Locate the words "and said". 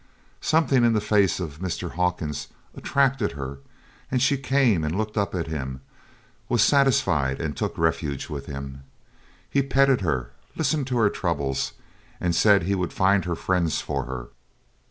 12.19-12.63